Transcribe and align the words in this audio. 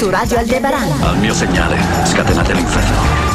Su 0.00 0.08
Radio 0.08 0.38
Aldebaran. 0.38 0.90
Al 1.02 1.18
mio 1.18 1.34
segnale, 1.34 1.76
scatenate 2.06 2.54
l'inferno. 2.54 3.29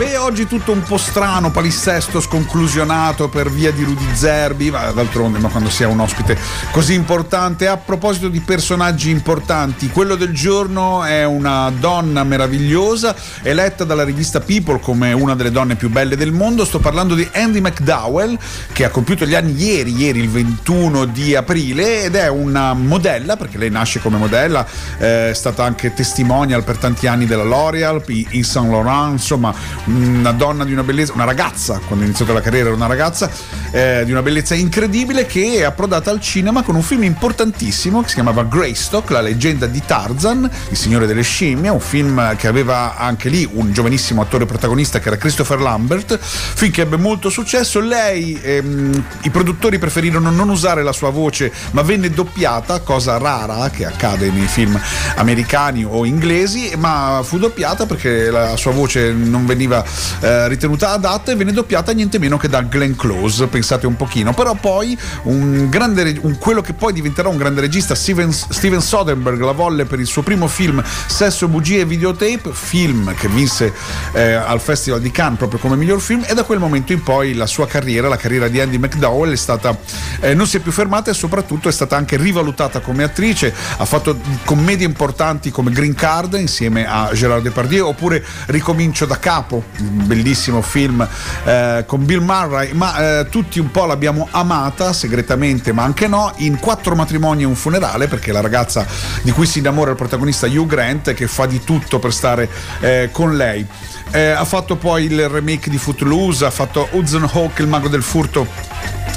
Beh, 0.00 0.16
oggi 0.16 0.46
tutto 0.46 0.72
un 0.72 0.82
po' 0.82 0.96
strano, 0.96 1.50
palinsesto, 1.50 2.22
sconclusionato 2.22 3.28
per 3.28 3.50
via 3.50 3.70
di 3.70 3.84
Rudy 3.84 4.14
Zerbi, 4.14 4.70
ma 4.70 4.90
d'altronde, 4.92 5.38
ma 5.38 5.50
quando 5.50 5.68
si 5.68 5.84
ha 5.84 5.88
un 5.88 6.00
ospite 6.00 6.38
così 6.70 6.94
importante. 6.94 7.68
A 7.68 7.76
proposito 7.76 8.28
di 8.28 8.40
personaggi 8.40 9.10
importanti, 9.10 9.90
quello 9.90 10.14
del 10.14 10.32
giorno 10.32 11.04
è 11.04 11.26
una 11.26 11.70
donna 11.78 12.24
meravigliosa, 12.24 13.14
eletta 13.42 13.84
dalla 13.84 14.02
rivista 14.02 14.40
People 14.40 14.80
come 14.80 15.12
una 15.12 15.34
delle 15.34 15.50
donne 15.50 15.76
più 15.76 15.90
belle 15.90 16.16
del 16.16 16.32
mondo. 16.32 16.64
Sto 16.64 16.78
parlando 16.78 17.14
di 17.14 17.28
Andy 17.34 17.60
McDowell, 17.60 18.38
che 18.72 18.86
ha 18.86 18.88
compiuto 18.88 19.26
gli 19.26 19.34
anni 19.34 19.52
ieri, 19.62 19.94
ieri 19.94 20.20
il 20.20 20.30
21 20.30 21.04
di 21.04 21.36
aprile, 21.36 22.04
ed 22.04 22.14
è 22.14 22.28
una 22.28 22.72
modella, 22.72 23.36
perché 23.36 23.58
lei 23.58 23.68
nasce 23.68 24.00
come 24.00 24.16
modella, 24.16 24.66
è 24.96 25.32
stata 25.34 25.62
anche 25.62 25.92
testimonial 25.92 26.64
per 26.64 26.78
tanti 26.78 27.06
anni 27.06 27.26
della 27.26 27.44
L'Oreal, 27.44 28.02
in 28.06 28.44
Saint 28.44 28.70
Laurent, 28.70 29.12
insomma 29.12 29.88
una 29.90 30.32
donna 30.32 30.64
di 30.64 30.72
una 30.72 30.82
bellezza, 30.82 31.12
una 31.12 31.24
ragazza, 31.24 31.80
quando 31.86 32.04
ha 32.04 32.06
iniziato 32.08 32.32
la 32.32 32.40
carriera 32.40 32.66
era 32.66 32.74
una 32.74 32.86
ragazza, 32.86 33.30
eh, 33.70 34.02
di 34.04 34.10
una 34.10 34.22
bellezza 34.22 34.54
incredibile 34.54 35.26
che 35.26 35.56
è 35.56 35.62
approdata 35.62 36.10
al 36.10 36.20
cinema 36.20 36.62
con 36.62 36.74
un 36.74 36.82
film 36.82 37.02
importantissimo 37.02 38.02
che 38.02 38.08
si 38.08 38.14
chiamava 38.14 38.44
Greystock, 38.44 39.10
la 39.10 39.20
leggenda 39.20 39.66
di 39.66 39.82
Tarzan, 39.84 40.48
il 40.68 40.76
signore 40.76 41.06
delle 41.06 41.22
scimmie, 41.22 41.70
un 41.70 41.80
film 41.80 42.36
che 42.36 42.46
aveva 42.46 42.96
anche 42.96 43.28
lì 43.28 43.48
un 43.52 43.72
giovanissimo 43.72 44.22
attore 44.22 44.46
protagonista 44.46 44.98
che 44.98 45.08
era 45.08 45.16
Christopher 45.16 45.60
Lambert, 45.60 46.18
film 46.18 46.70
che 46.70 46.82
ebbe 46.82 46.96
molto 46.96 47.28
successo, 47.28 47.80
lei, 47.80 48.38
ehm, 48.40 49.04
i 49.22 49.30
produttori 49.30 49.78
preferirono 49.78 50.30
non 50.30 50.48
usare 50.48 50.82
la 50.82 50.92
sua 50.92 51.10
voce 51.10 51.52
ma 51.72 51.82
venne 51.82 52.10
doppiata, 52.10 52.80
cosa 52.80 53.18
rara 53.18 53.70
che 53.70 53.84
accade 53.84 54.30
nei 54.30 54.46
film 54.46 54.80
americani 55.16 55.84
o 55.84 56.04
inglesi, 56.04 56.72
ma 56.76 57.20
fu 57.22 57.38
doppiata 57.38 57.86
perché 57.86 58.30
la 58.30 58.56
sua 58.56 58.72
voce 58.72 59.12
non 59.12 59.46
veniva 59.46 59.79
eh, 60.20 60.48
ritenuta 60.48 60.90
adatta 60.90 61.32
e 61.32 61.34
venne 61.34 61.52
doppiata 61.52 61.92
niente 61.92 62.18
meno 62.18 62.36
che 62.36 62.48
da 62.48 62.62
Glenn 62.62 62.94
Close, 62.94 63.46
pensate 63.46 63.86
un 63.86 63.96
pochino. 63.96 64.32
Però 64.32 64.54
poi 64.54 64.98
un 65.24 65.68
grande, 65.68 66.18
un, 66.22 66.38
quello 66.38 66.60
che 66.60 66.72
poi 66.72 66.92
diventerà 66.92 67.28
un 67.28 67.36
grande 67.36 67.60
regista, 67.60 67.94
Steven, 67.94 68.32
Steven 68.32 68.80
Soderbergh, 68.80 69.40
la 69.40 69.52
volle 69.52 69.84
per 69.84 70.00
il 70.00 70.06
suo 70.06 70.22
primo 70.22 70.48
film 70.48 70.82
Sesso, 71.06 71.48
bugie 71.48 71.80
e 71.80 71.84
videotape, 71.84 72.50
film 72.52 73.14
che 73.14 73.28
vinse 73.28 73.72
eh, 74.12 74.32
al 74.32 74.60
Festival 74.60 75.00
di 75.00 75.10
Cannes 75.10 75.38
proprio 75.38 75.58
come 75.58 75.76
miglior 75.76 76.00
film 76.00 76.24
e 76.26 76.34
da 76.34 76.44
quel 76.44 76.58
momento 76.58 76.92
in 76.92 77.02
poi 77.02 77.34
la 77.34 77.46
sua 77.46 77.66
carriera, 77.66 78.08
la 78.08 78.16
carriera 78.16 78.48
di 78.48 78.60
Andy 78.60 78.78
McDowell 78.78 79.32
è 79.32 79.36
stata, 79.36 79.76
eh, 80.20 80.34
non 80.34 80.46
si 80.46 80.56
è 80.56 80.60
più 80.60 80.72
fermata 80.72 81.10
e 81.10 81.14
soprattutto 81.14 81.68
è 81.68 81.72
stata 81.72 81.96
anche 81.96 82.16
rivalutata 82.16 82.80
come 82.80 83.02
attrice, 83.02 83.52
ha 83.76 83.84
fatto 83.84 84.18
commedie 84.44 84.86
importanti 84.86 85.50
come 85.50 85.70
Green 85.70 85.94
Card 85.94 86.34
insieme 86.34 86.86
a 86.86 87.10
Gerard 87.12 87.42
Depardieu 87.42 87.86
oppure 87.86 88.24
Ricomincio 88.46 89.06
da 89.06 89.18
capo, 89.18 89.64
bellissimo 89.78 90.62
film 90.62 91.06
eh, 91.44 91.84
con 91.86 92.04
Bill 92.04 92.22
Murray, 92.22 92.72
ma 92.72 93.20
eh, 93.20 93.28
tutti 93.28 93.58
un 93.58 93.70
po' 93.70 93.86
l'abbiamo 93.86 94.28
amata 94.30 94.92
segretamente, 94.92 95.72
ma 95.72 95.82
anche 95.82 96.06
no, 96.06 96.32
in 96.36 96.58
Quattro 96.58 96.94
matrimoni 96.94 97.42
e 97.42 97.46
un 97.46 97.54
funerale, 97.54 98.08
perché 98.08 98.32
la 98.32 98.40
ragazza 98.40 98.86
di 99.22 99.30
cui 99.30 99.46
si 99.46 99.58
innamora 99.58 99.90
il 99.90 99.96
protagonista 99.96 100.46
Hugh 100.46 100.66
Grant 100.66 101.14
che 101.14 101.26
fa 101.26 101.46
di 101.46 101.62
tutto 101.62 101.98
per 101.98 102.12
stare 102.12 102.48
eh, 102.80 103.08
con 103.12 103.36
lei. 103.36 103.66
Eh, 104.12 104.30
ha 104.30 104.44
fatto 104.44 104.76
poi 104.76 105.04
il 105.04 105.28
remake 105.28 105.70
di 105.70 105.78
Footloose, 105.78 106.44
ha 106.44 106.50
fatto 106.50 106.88
Hudson 106.92 107.28
Hawk, 107.32 107.58
il 107.60 107.68
mago 107.68 107.88
del 107.88 108.02
furto 108.02 108.46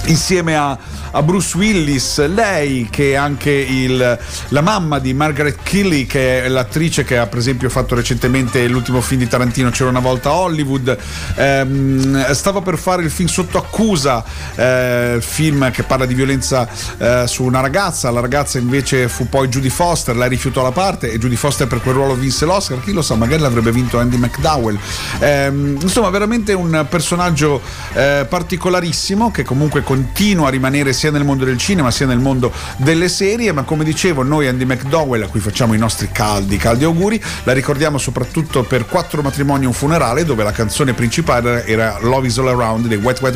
insieme 0.05 0.55
a, 0.55 0.77
a, 1.11 1.23
Bruce 1.23 1.57
Willis, 1.57 2.25
lei 2.27 2.87
che 2.89 3.11
è 3.11 3.15
anche 3.15 3.51
il, 3.51 4.19
la 4.49 4.61
mamma 4.61 4.99
di 4.99 5.13
Margaret 5.13 5.57
Kelly, 5.63 6.05
che 6.05 6.43
è 6.43 6.47
l'attrice 6.47 7.03
che 7.03 7.17
ha 7.17 7.27
per 7.27 7.39
esempio 7.39 7.69
fatto 7.69 7.95
recentemente 7.95 8.67
l'ultimo 8.67 9.01
film 9.01 9.21
di 9.21 9.27
Tarantino, 9.27 9.69
c'era 9.69 9.89
una 9.89 9.99
volta 9.99 10.29
a 10.29 10.33
Hollywood, 10.33 10.97
ehm, 11.35 12.31
stava 12.31 12.61
per 12.61 12.77
fare 12.77 13.03
il 13.03 13.11
film 13.11 13.29
Sotto 13.29 13.57
accusa, 13.57 14.23
eh, 14.55 15.17
film 15.21 15.71
che 15.71 15.83
parla 15.83 16.05
di 16.05 16.13
violenza 16.13 16.67
eh, 16.97 17.23
su 17.27 17.43
una 17.43 17.61
ragazza, 17.61 18.11
la 18.11 18.19
ragazza 18.19 18.57
invece 18.57 19.07
fu 19.07 19.29
poi 19.29 19.47
Judy 19.47 19.69
Foster, 19.69 20.15
lei 20.15 20.29
rifiutò 20.29 20.61
la 20.61 20.71
parte 20.71 21.11
e 21.11 21.17
Judy 21.17 21.35
Foster 21.35 21.67
per 21.67 21.81
quel 21.81 21.95
ruolo 21.95 22.15
vinse 22.15 22.45
l'Oscar, 22.45 22.81
chi 22.81 22.91
lo 22.91 23.01
sa, 23.01 23.15
magari 23.15 23.41
l'avrebbe 23.41 23.71
vinto 23.71 23.99
Andy 23.99 24.17
McDowell. 24.17 24.77
Ehm, 25.19 25.77
insomma, 25.81 26.09
veramente 26.09 26.53
un 26.53 26.85
personaggio 26.89 27.61
eh, 27.93 28.25
particolarissimo 28.27 29.31
che 29.31 29.43
comunque 29.43 29.81
continua 29.93 30.47
a 30.47 30.49
rimanere 30.49 30.91
sia 30.91 31.11
nel 31.11 31.23
mondo 31.23 31.45
del 31.45 31.59
cinema 31.59 31.91
sia 31.91 32.07
nel 32.07 32.17
mondo 32.17 32.51
delle 32.77 33.07
serie, 33.07 33.51
ma 33.51 33.61
come 33.61 33.83
dicevo 33.83 34.23
noi 34.23 34.47
Andy 34.47 34.65
McDowell, 34.65 35.21
a 35.21 35.27
cui 35.27 35.39
facciamo 35.39 35.75
i 35.75 35.77
nostri 35.77 36.09
caldi, 36.11 36.57
caldi 36.57 36.83
auguri, 36.83 37.21
la 37.43 37.53
ricordiamo 37.53 37.99
soprattutto 37.99 38.63
per 38.63 38.87
Quattro 38.87 39.21
matrimoni 39.21 39.65
e 39.65 39.67
un 39.67 39.73
funerale, 39.73 40.25
dove 40.25 40.41
la 40.41 40.51
canzone 40.51 40.93
principale 40.93 41.63
era 41.67 41.99
Love 42.01 42.25
is 42.25 42.39
All 42.39 42.47
Around 42.47 42.87
dei 42.87 42.97
Wet 42.97 43.21
Wet 43.21 43.35